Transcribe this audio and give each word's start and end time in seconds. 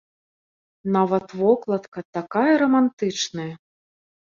Нават 0.95 1.35
вокладка 1.41 2.05
такая 2.19 2.53
рамантычная. 2.65 3.49